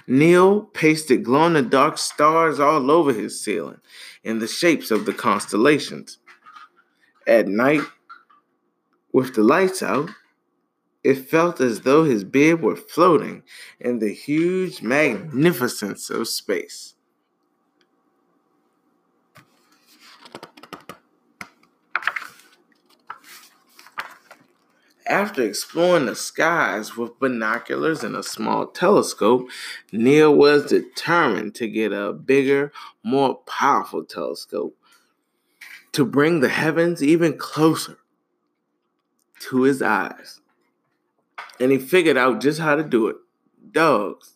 Neil 0.06 0.60
pasted 0.60 1.24
glow 1.24 1.46
in 1.46 1.54
the 1.54 1.62
dark 1.62 1.98
stars 1.98 2.60
all 2.60 2.92
over 2.92 3.12
his 3.12 3.42
ceiling 3.42 3.80
in 4.24 4.38
the 4.38 4.48
shapes 4.48 4.90
of 4.90 5.06
the 5.06 5.12
constellations. 5.12 6.18
At 7.26 7.46
night, 7.48 7.82
with 9.12 9.34
the 9.34 9.42
lights 9.42 9.82
out, 9.82 10.10
it 11.04 11.28
felt 11.28 11.60
as 11.60 11.82
though 11.82 12.04
his 12.04 12.24
bed 12.24 12.60
were 12.60 12.76
floating 12.76 13.42
in 13.80 13.98
the 13.98 14.12
huge 14.12 14.82
magnificence 14.82 16.10
of 16.10 16.28
space. 16.28 16.94
After 25.08 25.42
exploring 25.42 26.04
the 26.04 26.14
skies 26.14 26.94
with 26.94 27.18
binoculars 27.18 28.04
and 28.04 28.14
a 28.14 28.22
small 28.22 28.66
telescope, 28.66 29.48
Neil 29.90 30.34
was 30.34 30.66
determined 30.66 31.54
to 31.54 31.66
get 31.66 31.92
a 31.94 32.12
bigger, 32.12 32.72
more 33.02 33.36
powerful 33.46 34.04
telescope 34.04 34.76
to 35.92 36.04
bring 36.04 36.40
the 36.40 36.50
heavens 36.50 37.02
even 37.02 37.38
closer 37.38 37.96
to 39.40 39.62
his 39.62 39.80
eyes. 39.80 40.40
And 41.58 41.72
he 41.72 41.78
figured 41.78 42.18
out 42.18 42.42
just 42.42 42.60
how 42.60 42.76
to 42.76 42.84
do 42.84 43.08
it 43.08 43.16
dogs. 43.72 44.34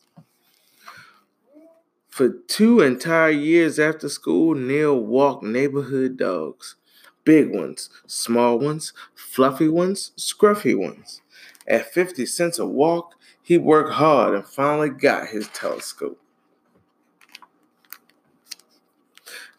For 2.08 2.30
two 2.30 2.80
entire 2.80 3.30
years 3.30 3.78
after 3.78 4.08
school, 4.08 4.54
Neil 4.54 4.98
walked 4.98 5.42
neighborhood 5.42 6.16
dogs 6.16 6.76
big 7.24 7.54
ones, 7.54 7.90
small 8.06 8.58
ones, 8.58 8.92
fluffy 9.14 9.68
ones, 9.68 10.12
scruffy 10.16 10.76
ones. 10.76 11.22
At 11.66 11.92
50 11.92 12.26
cents 12.26 12.58
a 12.58 12.66
walk, 12.66 13.14
he 13.42 13.58
worked 13.58 13.94
hard 13.94 14.34
and 14.34 14.44
finally 14.44 14.90
got 14.90 15.28
his 15.28 15.48
telescope. 15.48 16.18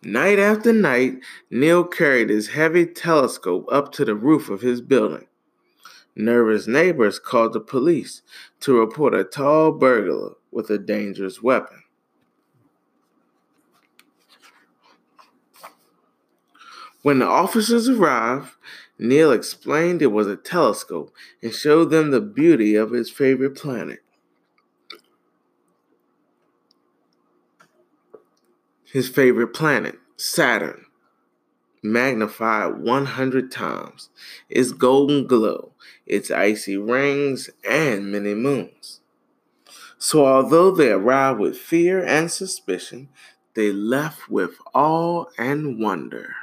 Night 0.01 0.37
after 0.37 0.73
night, 0.73 1.19
Neil 1.49 1.85
carried 1.85 2.29
his 2.29 2.49
heavy 2.49 2.85
telescope 2.85 3.65
up 3.71 3.93
to 3.93 4.03
the 4.03 4.15
roof 4.15 4.49
of 4.49 4.61
his 4.61 4.81
building. 4.81 5.27
Nervous 6.15 6.67
neighbors 6.67 7.19
called 7.19 7.53
the 7.53 7.61
police 7.61 8.21
to 8.59 8.77
report 8.77 9.15
a 9.15 9.23
tall 9.23 9.71
burglar 9.71 10.33
with 10.51 10.69
a 10.69 10.77
dangerous 10.77 11.41
weapon. 11.41 11.82
When 17.03 17.19
the 17.19 17.27
officers 17.27 17.89
arrived, 17.89 18.55
Neil 18.97 19.33
explained 19.33 20.01
it 20.01 20.07
was 20.07 20.25
a 20.25 20.37
telescope 20.37 21.13
and 21.41 21.53
showed 21.53 21.89
them 21.89 22.11
the 22.11 22.21
beauty 22.21 22.75
of 22.75 22.91
his 22.91 23.11
favorite 23.11 23.55
planet. 23.55 23.99
His 28.85 29.09
favorite 29.09 29.53
planet, 29.53 29.99
Saturn, 30.15 30.85
magnified 31.83 32.77
100 32.77 33.51
times, 33.51 34.09
its 34.49 34.71
golden 34.71 35.27
glow, 35.27 35.73
its 36.05 36.31
icy 36.31 36.77
rings, 36.77 37.49
and 37.69 38.13
many 38.13 38.33
moons. 38.33 39.01
So, 39.97 40.25
although 40.25 40.71
they 40.71 40.91
arrived 40.91 41.39
with 41.39 41.57
fear 41.57 42.01
and 42.01 42.31
suspicion, 42.31 43.09
they 43.55 43.73
left 43.73 44.29
with 44.29 44.57
awe 44.73 45.25
and 45.37 45.79
wonder. 45.79 46.35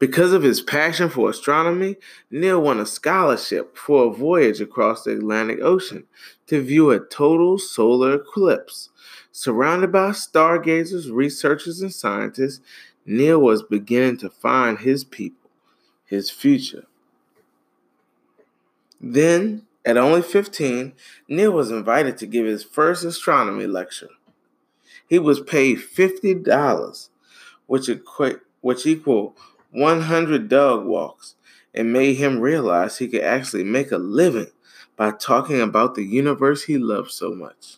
Because 0.00 0.32
of 0.32 0.42
his 0.42 0.62
passion 0.62 1.10
for 1.10 1.28
astronomy, 1.28 1.96
Neil 2.30 2.60
won 2.62 2.80
a 2.80 2.86
scholarship 2.86 3.76
for 3.76 4.06
a 4.06 4.10
voyage 4.10 4.58
across 4.58 5.04
the 5.04 5.12
Atlantic 5.12 5.60
Ocean 5.60 6.04
to 6.46 6.62
view 6.62 6.90
a 6.90 6.98
total 6.98 7.58
solar 7.58 8.14
eclipse. 8.14 8.88
Surrounded 9.30 9.92
by 9.92 10.12
stargazers, 10.12 11.10
researchers, 11.10 11.82
and 11.82 11.92
scientists, 11.92 12.60
Neil 13.04 13.38
was 13.38 13.62
beginning 13.62 14.16
to 14.18 14.30
find 14.30 14.78
his 14.78 15.04
people, 15.04 15.50
his 16.06 16.30
future. 16.30 16.86
Then, 19.02 19.66
at 19.84 19.98
only 19.98 20.22
15, 20.22 20.94
Neil 21.28 21.52
was 21.52 21.70
invited 21.70 22.16
to 22.18 22.26
give 22.26 22.46
his 22.46 22.64
first 22.64 23.04
astronomy 23.04 23.66
lecture. 23.66 24.08
He 25.06 25.18
was 25.18 25.40
paid 25.40 25.78
$50, 25.78 27.10
which 27.66 27.88
equate 27.90 28.38
which 28.62 28.86
equal 28.86 29.34
100 29.70 30.48
dog 30.48 30.84
walks 30.84 31.36
and 31.74 31.92
made 31.92 32.14
him 32.14 32.40
realize 32.40 32.98
he 32.98 33.08
could 33.08 33.22
actually 33.22 33.64
make 33.64 33.92
a 33.92 33.98
living 33.98 34.50
by 34.96 35.10
talking 35.10 35.60
about 35.60 35.94
the 35.94 36.04
universe 36.04 36.64
he 36.64 36.76
loved 36.76 37.10
so 37.10 37.34
much. 37.34 37.76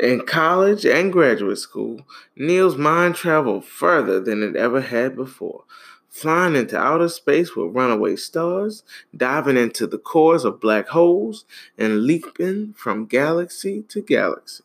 In 0.00 0.24
college 0.24 0.86
and 0.86 1.12
graduate 1.12 1.58
school, 1.58 2.06
Neil's 2.34 2.76
mind 2.76 3.16
traveled 3.16 3.66
further 3.66 4.18
than 4.18 4.42
it 4.42 4.56
ever 4.56 4.80
had 4.80 5.14
before, 5.14 5.64
flying 6.08 6.56
into 6.56 6.78
outer 6.78 7.08
space 7.10 7.54
with 7.54 7.74
runaway 7.74 8.16
stars, 8.16 8.82
diving 9.14 9.58
into 9.58 9.86
the 9.86 9.98
cores 9.98 10.46
of 10.46 10.58
black 10.58 10.88
holes, 10.88 11.44
and 11.76 12.04
leaping 12.04 12.72
from 12.72 13.04
galaxy 13.04 13.82
to 13.88 14.00
galaxy. 14.00 14.64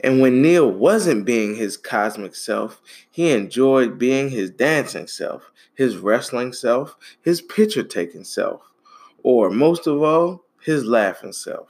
And 0.00 0.20
when 0.20 0.42
Neil 0.42 0.70
wasn't 0.70 1.24
being 1.24 1.54
his 1.54 1.76
cosmic 1.76 2.34
self, 2.34 2.80
he 3.10 3.30
enjoyed 3.30 3.98
being 3.98 4.30
his 4.30 4.50
dancing 4.50 5.06
self, 5.06 5.50
his 5.74 5.96
wrestling 5.96 6.52
self, 6.52 6.96
his 7.22 7.40
picture 7.40 7.84
taking 7.84 8.24
self, 8.24 8.62
or 9.22 9.50
most 9.50 9.86
of 9.86 10.02
all, 10.02 10.44
his 10.60 10.84
laughing 10.84 11.32
self. 11.32 11.68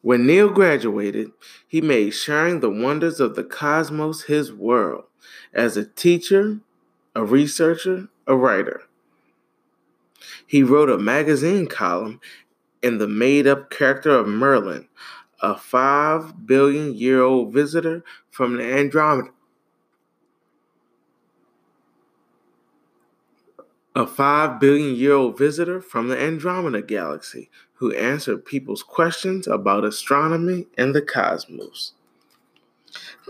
When 0.00 0.26
Neil 0.26 0.48
graduated, 0.48 1.32
he 1.66 1.80
made 1.80 2.10
sharing 2.10 2.60
the 2.60 2.70
wonders 2.70 3.20
of 3.20 3.34
the 3.34 3.44
cosmos 3.44 4.22
his 4.22 4.52
world 4.52 5.04
as 5.52 5.76
a 5.76 5.84
teacher, 5.84 6.60
a 7.14 7.24
researcher, 7.24 8.08
a 8.26 8.36
writer. 8.36 8.82
He 10.46 10.62
wrote 10.62 10.88
a 10.88 10.98
magazine 10.98 11.66
column 11.66 12.20
in 12.82 12.98
the 12.98 13.08
made 13.08 13.46
up 13.46 13.70
character 13.70 14.10
of 14.10 14.26
Merlin, 14.26 14.88
a 15.40 15.56
five 15.56 16.46
billion 16.46 16.94
year 16.94 17.22
old 17.22 17.52
visitor 17.52 18.04
from 18.30 18.56
the 18.56 18.64
Andromeda. 18.64 19.30
A 23.94 24.06
five 24.06 24.60
billion 24.60 24.94
year 24.94 25.14
old 25.14 25.36
visitor 25.36 25.80
from 25.80 26.08
the 26.08 26.18
Andromeda 26.18 26.82
galaxy 26.82 27.50
who 27.74 27.92
answered 27.94 28.44
people's 28.44 28.82
questions 28.82 29.46
about 29.46 29.84
astronomy 29.84 30.66
and 30.76 30.94
the 30.94 31.02
cosmos. 31.02 31.92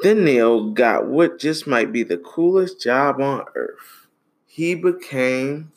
Then 0.03 0.25
Neil 0.25 0.71
got 0.71 1.07
what 1.07 1.39
just 1.39 1.67
might 1.67 1.93
be 1.93 2.03
the 2.03 2.19
coolest 2.19 2.81
job 2.81 3.21
on 3.21 3.45
earth. 3.55 4.07
He 4.47 4.75
became 4.75 5.73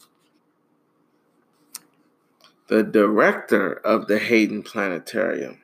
the 2.72 2.84
director 2.84 3.74
of 3.84 4.08
the 4.08 4.18
Hayden 4.18 4.64
Planetarium. 4.64 5.60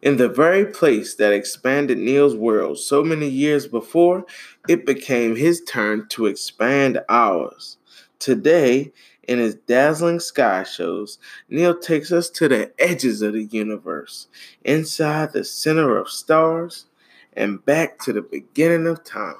In 0.00 0.16
the 0.16 0.30
very 0.30 0.64
place 0.64 1.16
that 1.16 1.34
expanded 1.34 1.98
Neil's 1.98 2.34
world 2.34 2.78
so 2.78 3.04
many 3.04 3.28
years 3.28 3.66
before, 3.66 4.24
it 4.70 4.86
became 4.86 5.36
his 5.36 5.62
turn 5.68 6.08
to 6.08 6.24
expand 6.24 7.02
ours. 7.10 7.76
Today, 8.18 8.90
in 9.22 9.38
his 9.38 9.54
dazzling 9.54 10.20
sky 10.20 10.62
shows, 10.62 11.18
Neil 11.50 11.78
takes 11.78 12.10
us 12.10 12.30
to 12.30 12.48
the 12.48 12.72
edges 12.78 13.20
of 13.20 13.34
the 13.34 13.44
universe, 13.44 14.28
inside 14.64 15.34
the 15.34 15.44
center 15.44 15.98
of 15.98 16.08
stars, 16.08 16.86
and 17.34 17.62
back 17.66 17.98
to 17.98 18.14
the 18.14 18.22
beginning 18.22 18.86
of 18.86 19.04
time. 19.04 19.36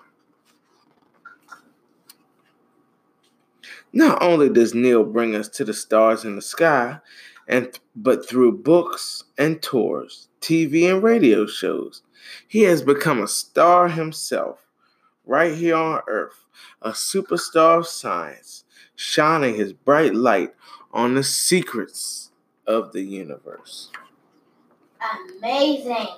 Not 3.92 4.22
only 4.22 4.48
does 4.48 4.74
Neil 4.74 5.05
bring 5.05 5.35
us 5.35 5.48
to 5.48 5.64
the 5.64 5.74
stars 5.74 6.24
in 6.24 6.37
the 6.37 6.42
sky, 6.42 7.01
and 7.46 7.79
but 7.96 8.29
through 8.29 8.59
books 8.59 9.24
and 9.38 9.62
tours, 9.62 10.29
TV 10.40 10.92
and 10.92 11.03
radio 11.03 11.46
shows, 11.46 12.03
he 12.46 12.62
has 12.62 12.83
become 12.83 13.22
a 13.22 13.29
star 13.29 13.88
himself, 13.88 14.66
right 15.24 15.55
here 15.55 15.77
on 15.77 16.03
Earth, 16.07 16.44
a 16.83 16.90
superstar 16.90 17.79
of 17.79 17.87
science, 17.87 18.64
shining 18.94 19.55
his 19.55 19.72
bright 19.72 20.14
light 20.14 20.55
on 20.92 21.14
the 21.14 21.24
secrets 21.24 22.31
of 22.66 22.92
the 22.92 23.03
universe. 23.03 23.90
Amazing. 25.38 26.09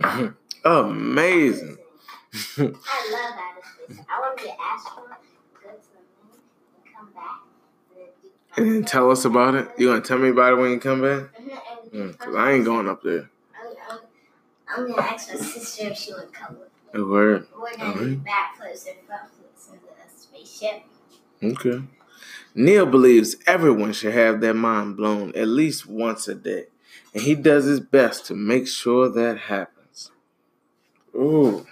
Amazing. 0.64 1.76
I 2.58 2.62
love 2.62 2.74
space. 3.86 4.04
I 4.08 4.20
want 4.20 4.38
to 4.38 4.44
be 4.44 4.50
an 4.50 4.56
astronaut, 4.60 5.20
go 5.62 5.70
to 5.70 5.76
the 5.76 6.00
moon, 6.24 6.40
and 6.76 6.94
come 6.96 7.10
back. 7.14 7.40
And 8.56 8.66
then 8.72 8.84
tell 8.84 9.10
us 9.10 9.24
about 9.24 9.54
it. 9.54 9.68
You 9.78 9.88
gonna 9.88 10.00
tell 10.00 10.18
me 10.18 10.28
about 10.30 10.52
it 10.52 10.56
when 10.56 10.70
you 10.70 10.78
come 10.80 11.02
back? 11.02 11.24
Mm, 11.92 12.18
Cause 12.18 12.34
I 12.34 12.52
ain't 12.52 12.64
going 12.64 12.88
up 12.88 13.02
there. 13.02 13.30
I'm, 14.76 14.88
gonna 14.90 15.02
ask 15.02 15.32
my 15.32 15.38
sister 15.38 15.86
if 15.88 15.96
she 15.98 16.12
would 16.12 16.32
come 16.32 16.56
with 16.58 16.68
me. 16.94 17.00
A 17.00 17.04
word. 17.04 17.46
We're 17.56 17.76
gonna 17.76 17.92
be 17.92 18.00
Alright. 18.00 18.24
back 18.24 18.56
flips 18.58 18.86
and 18.86 18.96
front 19.06 19.22
flips 19.32 19.68
in 19.68 19.78
the 19.84 20.20
spaceship. 20.20 20.82
Okay. 21.42 21.84
Neil 22.54 22.86
believes 22.86 23.36
everyone 23.46 23.92
should 23.92 24.14
have 24.14 24.40
their 24.40 24.54
mind 24.54 24.96
blown 24.96 25.32
at 25.34 25.48
least 25.48 25.86
once 25.86 26.28
a 26.28 26.34
day, 26.34 26.66
and 27.12 27.22
he 27.22 27.34
does 27.34 27.64
his 27.64 27.80
best 27.80 28.26
to 28.26 28.34
make 28.34 28.66
sure 28.68 29.08
that 29.08 29.38
happens. 29.38 30.10
Ooh. 31.14 31.66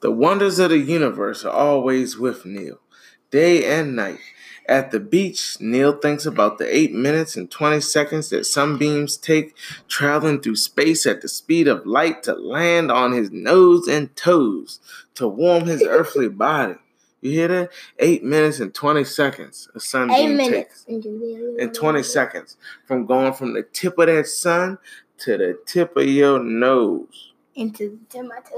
The 0.00 0.10
wonders 0.10 0.58
of 0.58 0.70
the 0.70 0.78
universe 0.78 1.44
are 1.44 1.52
always 1.52 2.18
with 2.18 2.44
Neil, 2.44 2.80
day 3.32 3.64
and 3.64 3.96
night. 3.96 4.20
At 4.66 4.92
the 4.92 5.00
beach, 5.00 5.56
Neil 5.58 5.92
thinks 5.98 6.24
about 6.24 6.58
the 6.58 6.76
8 6.76 6.92
minutes 6.94 7.36
and 7.36 7.50
20 7.50 7.80
seconds 7.80 8.30
that 8.30 8.46
sunbeams 8.46 9.16
take 9.16 9.56
traveling 9.88 10.40
through 10.40 10.54
space 10.56 11.04
at 11.04 11.20
the 11.20 11.28
speed 11.28 11.66
of 11.66 11.84
light 11.84 12.22
to 12.24 12.34
land 12.34 12.92
on 12.92 13.10
his 13.10 13.32
nose 13.32 13.88
and 13.88 14.14
toes 14.14 14.78
to 15.16 15.26
warm 15.26 15.64
his 15.66 15.82
earthly 15.88 16.28
body. 16.28 16.76
You 17.20 17.30
hear 17.32 17.48
that? 17.48 17.70
8 17.98 18.22
minutes 18.24 18.60
and 18.60 18.72
20 18.72 19.02
seconds 19.04 19.68
a 19.74 19.78
Eight 19.78 19.82
sunbeam 19.82 20.36
minutes. 20.36 20.84
takes. 20.84 21.02
In 21.04 21.72
20 21.72 22.02
seconds. 22.04 22.56
From 22.86 23.04
going 23.04 23.32
from 23.32 23.54
the 23.54 23.64
tip 23.64 23.98
of 23.98 24.06
that 24.06 24.26
sun 24.28 24.78
to 25.18 25.36
the 25.38 25.58
tip 25.66 25.96
of 25.96 26.06
your 26.06 26.38
nose. 26.38 27.32
Into 27.56 27.98
the 28.10 28.18
tomato. 28.18 28.54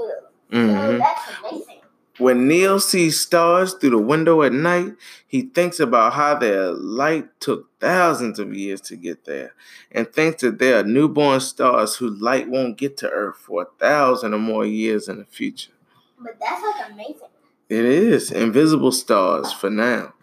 Mhm. 0.51 0.77
Oh, 0.93 0.97
that's 0.99 1.21
amazing. 1.39 1.81
When 2.17 2.47
Neil 2.47 2.79
sees 2.79 3.19
stars 3.19 3.73
through 3.73 3.89
the 3.89 3.97
window 3.97 4.41
at 4.43 4.53
night, 4.53 4.93
he 5.27 5.41
thinks 5.41 5.81
about 5.81 6.13
how 6.13 6.35
their 6.35 6.71
light 6.71 7.27
took 7.41 7.67
thousands 7.81 8.39
of 8.39 8.53
years 8.53 8.79
to 8.81 8.95
get 8.95 9.25
there, 9.25 9.53
and 9.91 10.11
thinks 10.11 10.41
that 10.41 10.57
there 10.59 10.79
are 10.79 10.83
newborn 10.83 11.41
stars 11.41 11.95
whose 11.97 12.21
light 12.21 12.49
won't 12.49 12.77
get 12.77 12.95
to 12.97 13.09
Earth 13.09 13.37
for 13.37 13.63
a 13.63 13.79
thousand 13.79 14.33
or 14.33 14.39
more 14.39 14.65
years 14.65 15.09
in 15.09 15.17
the 15.19 15.25
future. 15.25 15.71
But 16.17 16.37
that's 16.39 16.63
like 16.63 16.89
amazing. 16.89 17.27
It 17.67 17.83
is 17.83 18.31
invisible 18.31 18.93
stars 18.93 19.51
for 19.51 19.69
now. 19.69 20.13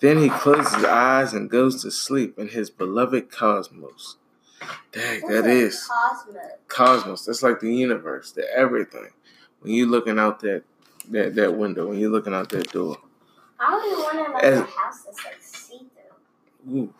Then 0.00 0.18
he 0.18 0.30
closes 0.30 0.74
his 0.74 0.84
eyes 0.84 1.32
and 1.34 1.50
goes 1.50 1.82
to 1.82 1.90
sleep 1.90 2.38
in 2.38 2.48
his 2.48 2.70
beloved 2.70 3.30
cosmos. 3.30 4.16
Dang, 4.92 5.20
that 5.28 5.44
What's 5.44 5.46
is 5.48 5.86
Cosmos. 5.88 6.42
cosmos. 6.68 7.24
That's 7.26 7.42
like 7.42 7.60
the 7.60 7.74
universe, 7.74 8.32
the 8.32 8.46
everything. 8.56 9.10
When 9.60 9.72
you're 9.74 9.86
looking 9.88 10.18
out 10.18 10.40
that 10.40 10.62
that, 11.10 11.34
that 11.34 11.56
window, 11.56 11.88
when 11.88 11.98
you're 11.98 12.10
looking 12.10 12.34
out 12.34 12.48
that 12.50 12.70
door. 12.72 12.98
I 13.58 13.72
only 13.74 13.96
wanted 13.96 14.32
like 14.32 14.44
As- 14.44 14.58
a 14.58 14.62
house 14.64 15.02
that's 15.04 15.24
like 15.24 15.40
see 15.40 15.86
through. 16.64 16.92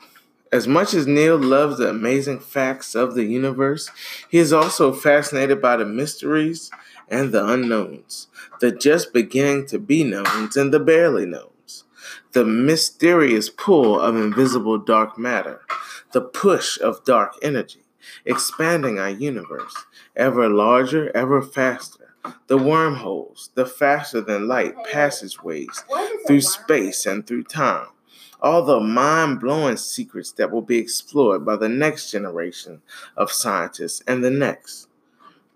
As 0.53 0.69
much 0.69 0.95
as 0.95 1.07
Neil 1.07 1.37
loves 1.37 1.79
the 1.79 1.89
amazing 1.91 2.39
facts 2.39 2.95
of 2.95 3.15
the 3.15 3.25
universe, 3.25 3.91
he 4.29 4.39
is 4.39 4.53
also 4.53 4.93
fascinated 4.93 5.61
by 5.61 5.77
the 5.77 5.85
mysteries 5.85 6.71
and 7.09 7.33
the 7.33 7.45
unknowns, 7.45 8.29
the 8.61 8.71
just 8.71 9.13
beginning 9.13 9.67
to 9.67 9.79
be 9.81 10.05
knowns 10.05 10.57
and 10.57 10.73
the 10.73 10.79
barely 10.81 11.27
knowns, 11.27 11.85
the 12.33 12.45
mysterious 12.45 13.51
pull 13.51 14.01
of 14.01 14.15
invisible 14.17 14.79
dark 14.79 15.19
matter, 15.19 15.63
the 16.13 16.21
push 16.21 16.81
of 16.81 17.05
dark 17.05 17.33
energy, 17.43 17.83
expanding 18.25 18.99
our 18.99 19.11
universe, 19.11 19.75
ever 20.15 20.49
larger, 20.49 21.11
ever 21.17 21.43
faster, 21.43 22.04
the 22.47 22.59
wormholes, 22.59 23.51
the 23.55 23.67
faster 23.67 24.21
than 24.21 24.49
light 24.49 24.75
passageways, 24.91 25.85
What 25.89 26.13
is 26.13 26.25
a 26.25 26.27
through 26.27 26.41
space 26.41 27.07
and 27.07 27.27
through 27.27 27.45
time. 27.45 27.89
All 28.41 28.63
the 28.65 28.81
mind 28.81 29.41
blowing 29.41 29.77
secrets 29.77 30.33
that 30.33 30.51
will 30.51 30.63
be 30.63 30.79
explored 30.79 31.45
by 31.45 31.57
the 31.57 31.69
next 31.69 32.11
generation 32.11 32.83
of 33.17 33.33
scientists 33.33 34.03
and 34.07 34.23
the 34.23 34.31
next, 34.31 34.89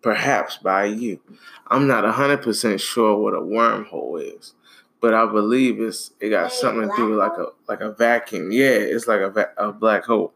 perhaps 0.00 0.56
by 0.56 0.86
you. 0.86 1.20
I'm 1.66 1.86
not 1.86 2.04
100% 2.04 2.80
sure 2.80 3.16
what 3.16 3.34
a 3.34 3.40
wormhole 3.40 4.22
is, 4.38 4.54
but 5.00 5.12
I 5.12 5.26
believe 5.26 5.80
it's 5.80 6.12
it 6.20 6.30
got 6.30 6.52
something 6.52 6.88
to 6.88 6.96
do 6.96 7.10
with 7.10 7.18
like 7.18 7.36
a 7.36 7.46
like 7.68 7.80
a 7.80 7.92
vacuum. 7.92 8.50
Yeah, 8.52 8.70
it's 8.70 9.06
like 9.06 9.20
a, 9.20 9.30
va- 9.30 9.52
a 9.58 9.70
black 9.72 10.04
hole. 10.04 10.32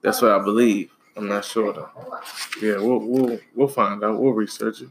That's 0.00 0.22
what 0.22 0.32
I 0.32 0.42
believe. 0.42 0.90
I'm 1.14 1.28
not 1.28 1.44
sure 1.44 1.72
though. 1.74 1.90
Yeah, 2.62 2.76
we'll, 2.78 3.00
we'll, 3.00 3.38
we'll 3.54 3.68
find 3.68 4.02
out. 4.02 4.18
We'll 4.18 4.32
research 4.32 4.80
it. 4.80 4.88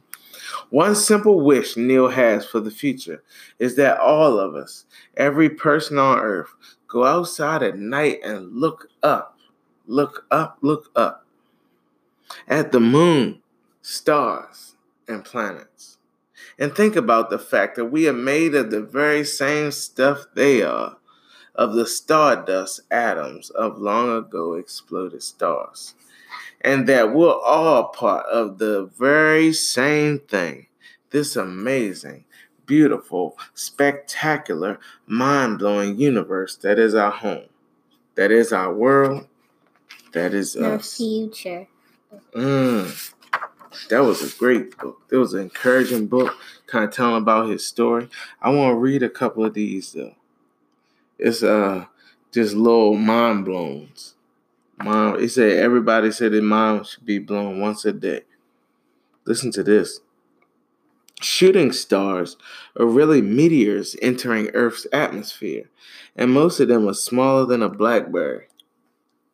One 0.70 0.96
simple 0.96 1.42
wish 1.42 1.78
Neil 1.78 2.10
has 2.10 2.46
for 2.46 2.60
the 2.60 2.72
future 2.72 3.24
is 3.60 3.76
that 3.76 4.00
all 4.00 4.40
of 4.40 4.56
us, 4.56 4.86
every 5.18 5.50
person 5.50 5.98
on 5.98 6.20
earth, 6.20 6.54
go 6.88 7.06
outside 7.06 7.64
at 7.64 7.78
night 7.78 8.20
and 8.24 8.54
look 8.54 8.88
up, 9.04 9.40
look 9.88 10.26
up, 10.32 10.58
look 10.62 10.90
up 10.96 11.26
at 12.48 12.72
the 12.72 12.80
moon, 12.80 13.42
stars, 13.82 14.76
and 15.08 15.24
planets. 15.26 15.98
And 16.58 16.76
think 16.76 16.96
about 16.96 17.30
the 17.30 17.40
fact 17.40 17.76
that 17.76 17.86
we 17.86 18.08
are 18.08 18.14
made 18.14 18.56
of 18.56 18.72
the 18.72 18.82
very 18.82 19.24
same 19.24 19.72
stuff 19.72 20.26
they 20.36 20.62
are, 20.62 20.98
of 21.56 21.74
the 21.74 21.86
stardust 21.86 22.82
atoms 22.90 23.50
of 23.52 23.78
long 23.78 24.16
ago 24.16 24.54
exploded 24.54 25.22
stars 25.24 25.96
and 26.64 26.88
that 26.88 27.14
we're 27.14 27.40
all 27.40 27.86
part 27.86 28.26
of 28.28 28.60
the 28.60 28.90
very 28.98 29.52
same 29.52 30.20
thing. 30.20 30.68
This 31.10 31.36
amazing, 31.36 32.26
beautiful, 32.66 33.38
spectacular, 33.54 34.80
mind 35.06 35.60
blowing 35.60 36.00
universe 36.00 36.56
that 36.58 36.80
is 36.80 36.96
our 36.96 37.12
home, 37.12 37.48
that 38.16 38.32
is 38.32 38.54
our 38.54 38.74
world, 38.74 39.28
that 40.14 40.34
is 40.34 40.56
our 40.56 40.80
future. 40.80 41.68
Mm. 42.34 43.14
That 43.90 44.00
was 44.00 44.22
a 44.22 44.38
great 44.38 44.78
book. 44.78 45.02
It 45.12 45.18
was 45.18 45.34
an 45.34 45.42
encouraging 45.44 46.08
book, 46.08 46.36
kind 46.68 46.86
of 46.86 46.92
telling 46.92 47.22
about 47.22 47.50
his 47.50 47.66
story. 47.66 48.10
I 48.42 48.50
want 48.50 48.74
to 48.74 48.80
read 48.80 49.02
a 49.02 49.10
couple 49.10 49.46
of 49.46 49.54
these 49.54 49.94
though. 49.94 50.16
It's 51.22 51.44
uh 51.44 51.86
just 52.34 52.56
little 52.56 52.96
mind 52.96 53.46
blowns. 53.46 54.16
Mom, 54.84 55.20
it 55.20 55.30
said 55.30 55.58
everybody 55.58 56.12
said 56.12 56.34
their 56.34 56.42
mind 56.42 56.88
should 56.88 57.06
be 57.06 57.20
blown 57.20 57.60
once 57.62 57.86
a 57.86 57.94
day. 57.94 58.22
Listen 59.26 59.52
to 59.52 59.64
this. 59.64 60.00
Shooting 61.22 61.72
stars 61.72 62.36
are 62.80 62.86
really 62.88 63.22
meteors 63.22 63.96
entering 64.02 64.50
Earth's 64.56 64.88
atmosphere, 64.92 65.70
and 66.16 66.32
most 66.34 66.60
of 66.60 66.68
them 66.68 66.88
are 66.90 66.96
smaller 66.96 67.46
than 67.46 67.62
a 67.62 67.70
blackberry. 67.70 68.48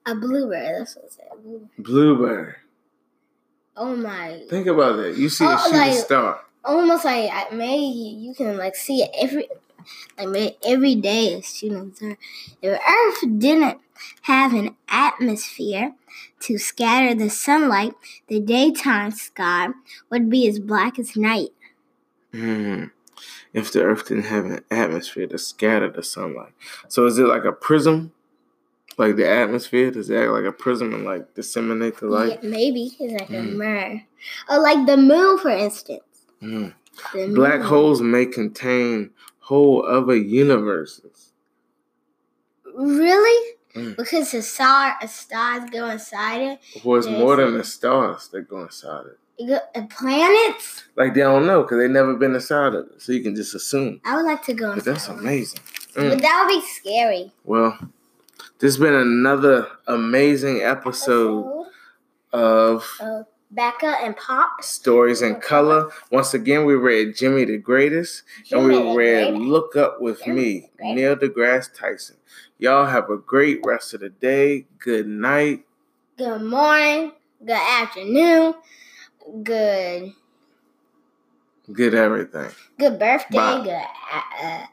A 0.06 0.14
bluebird. 0.14 0.82
That's 0.82 0.96
what 0.98 1.06
it 1.06 1.14
said. 1.14 1.28
Bluebird. 1.44 1.70
Blueberry. 1.80 2.56
Oh 3.78 3.96
my. 3.96 4.42
Think 4.50 4.68
about 4.68 4.98
that. 4.98 5.16
You 5.16 5.30
see 5.30 5.46
a 5.46 5.50
Oh, 5.52 5.58
shooting 5.64 5.78
like- 5.80 5.94
star. 5.94 6.42
Almost 6.66 7.06
like 7.06 7.54
maybe 7.54 7.82
you 8.20 8.34
can 8.34 8.58
like 8.58 8.76
see 8.76 9.04
it 9.04 9.12
every 9.18 9.48
like 10.24 10.58
every 10.66 10.96
day 10.96 11.34
is 11.34 11.46
shooting 11.56 11.94
star. 11.94 12.18
If 12.62 12.80
Earth 12.80 13.40
didn't 13.40 13.80
have 14.24 14.54
an 14.54 14.76
atmosphere 14.90 15.94
to 16.42 16.58
scatter 16.58 17.14
the 17.16 17.30
sunlight, 17.30 17.94
the 18.28 18.40
daytime 18.40 19.12
sky 19.12 19.70
would 20.10 20.30
be 20.30 20.48
as 20.48 20.60
black 20.60 20.98
as 21.00 21.16
night. 21.16 21.50
Hmm. 22.32 22.86
If 23.54 23.72
the 23.72 23.84
Earth 23.84 24.08
didn't 24.08 24.26
have 24.26 24.46
an 24.46 24.64
atmosphere 24.70 25.28
to 25.28 25.38
scatter 25.38 25.90
the 25.90 26.04
sunlight, 26.04 26.54
so 26.88 27.06
is 27.06 27.18
it 27.18 27.24
like 27.26 27.46
a 27.46 27.52
prism? 27.52 28.12
Like 28.98 29.16
the 29.16 29.28
atmosphere 29.30 29.92
does 29.92 30.10
it 30.10 30.18
act 30.18 30.32
like 30.32 30.46
a 30.46 30.52
prism 30.52 30.94
and 30.94 31.06
like 31.06 31.34
disseminate 31.36 31.98
the 31.98 32.08
light? 32.08 32.40
Yeah, 32.44 32.50
maybe 32.50 32.92
it's 33.00 33.14
like 33.14 33.30
a 33.30 33.34
Mm. 33.34 33.56
mirror. 33.58 34.02
Or 34.50 34.60
like 34.60 34.86
the 34.88 34.98
moon, 34.98 35.38
for 35.40 35.50
instance. 35.50 36.02
The 36.42 36.74
Black 37.34 37.62
holes 37.62 38.02
may 38.02 38.26
contain 38.26 39.12
whole 39.48 39.86
other 39.86 40.16
universes. 40.16 41.32
Really? 42.76 43.54
Mm. 43.76 43.96
Because 43.96 44.32
the 44.32 44.42
star, 44.42 44.96
a 45.02 45.08
stars 45.08 45.70
go 45.70 45.88
inside 45.90 46.42
it. 46.42 46.60
Or 46.84 46.98
it's 46.98 47.08
more 47.08 47.36
than 47.38 47.58
the 47.58 47.64
stars 47.64 48.28
that 48.30 48.48
go 48.50 48.62
inside 48.64 49.06
it. 49.08 49.62
and 49.76 49.90
planets. 49.90 50.84
Like 50.96 51.14
they 51.14 51.22
don't 51.22 51.46
know 51.46 51.62
because 51.64 51.78
they 51.80 51.88
never 51.88 52.16
been 52.16 52.34
inside 52.36 52.74
of 52.74 52.88
it, 52.88 53.02
so 53.02 53.12
you 53.12 53.22
can 53.22 53.36
just 53.36 53.54
assume. 53.56 54.02
I 54.04 54.16
would 54.16 54.26
like 54.26 54.44
to 54.46 54.54
go 54.54 54.70
But 54.70 54.80
inside. 54.80 54.92
that's 54.94 55.08
amazing. 55.08 55.60
But 55.94 56.04
Mm. 56.04 56.22
that 56.22 56.46
would 56.46 56.60
be 56.62 56.68
scary. 56.68 57.32
Well, 57.44 57.78
this 58.60 58.74
has 58.76 58.78
been 58.78 58.94
another 58.96 59.68
amazing 59.88 60.62
episode 60.62 61.68
of 62.34 62.84
of 63.00 63.26
Becca 63.52 63.98
and 64.04 64.16
Pop. 64.18 64.62
Stories 64.64 65.22
in 65.22 65.40
Color. 65.40 65.90
Once 66.12 66.34
again, 66.34 66.66
we 66.66 66.76
read 66.76 67.16
Jimmy 67.16 67.46
the 67.46 67.58
Greatest, 67.58 68.24
and 68.52 68.66
we 68.66 68.76
read 68.76 68.94
Greatest. 68.96 69.38
Look 69.42 69.76
Up 69.76 70.02
with 70.02 70.24
Jimmy 70.24 70.36
Me, 70.36 70.70
Greatest. 70.78 70.96
Neil 70.96 71.16
deGrasse 71.16 71.74
Tyson. 71.74 72.18
Y'all 72.60 72.86
have 72.86 73.10
a 73.10 73.18
great 73.18 73.60
rest 73.66 73.94
of 73.94 74.02
the 74.02 74.10
day. 74.10 74.66
Good 74.80 75.08
night. 75.08 75.66
good 76.18 76.42
morning, 76.42 77.14
good 77.40 77.52
afternoon, 77.52 78.56
good 79.44 80.14
Good 81.72 81.94
everything. 81.94 82.50
good 82.80 82.98
birthday, 82.98 83.38
Bye. 83.38 83.62
good. 83.64 83.72
Uh, 84.14 84.22
uh, 84.44 84.66